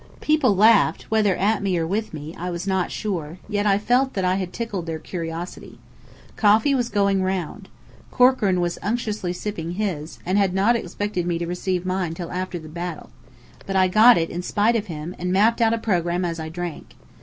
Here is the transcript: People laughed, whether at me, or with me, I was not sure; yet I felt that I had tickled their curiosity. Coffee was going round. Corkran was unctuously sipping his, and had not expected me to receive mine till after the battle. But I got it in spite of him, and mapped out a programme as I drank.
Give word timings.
People 0.19 0.55
laughed, 0.55 1.03
whether 1.11 1.35
at 1.35 1.61
me, 1.61 1.77
or 1.77 1.85
with 1.85 2.11
me, 2.11 2.35
I 2.35 2.49
was 2.49 2.65
not 2.65 2.89
sure; 2.89 3.37
yet 3.47 3.67
I 3.67 3.77
felt 3.77 4.15
that 4.15 4.25
I 4.25 4.33
had 4.37 4.51
tickled 4.51 4.87
their 4.87 4.97
curiosity. 4.97 5.77
Coffee 6.35 6.73
was 6.73 6.89
going 6.89 7.21
round. 7.21 7.69
Corkran 8.09 8.59
was 8.61 8.79
unctuously 8.81 9.31
sipping 9.31 9.73
his, 9.73 10.17
and 10.25 10.39
had 10.39 10.55
not 10.55 10.75
expected 10.75 11.27
me 11.27 11.37
to 11.37 11.45
receive 11.45 11.85
mine 11.85 12.15
till 12.15 12.31
after 12.31 12.57
the 12.57 12.67
battle. 12.67 13.11
But 13.67 13.75
I 13.75 13.87
got 13.89 14.17
it 14.17 14.31
in 14.31 14.41
spite 14.41 14.75
of 14.75 14.87
him, 14.87 15.15
and 15.19 15.31
mapped 15.31 15.61
out 15.61 15.71
a 15.71 15.77
programme 15.77 16.25
as 16.25 16.39
I 16.39 16.49
drank. 16.49 16.95